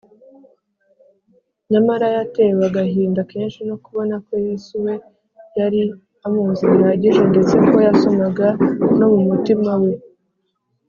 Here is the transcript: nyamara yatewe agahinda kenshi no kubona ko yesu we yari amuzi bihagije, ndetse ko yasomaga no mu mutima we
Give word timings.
nyamara 1.71 2.07
yatewe 2.15 2.61
agahinda 2.69 3.21
kenshi 3.31 3.59
no 3.69 3.75
kubona 3.83 4.15
ko 4.25 4.33
yesu 4.47 4.73
we 4.85 4.93
yari 5.59 5.81
amuzi 6.25 6.63
bihagije, 6.71 7.21
ndetse 7.31 7.55
ko 7.67 7.75
yasomaga 7.87 8.47
no 8.97 9.07
mu 9.13 9.19
mutima 9.29 9.71
we 9.81 9.91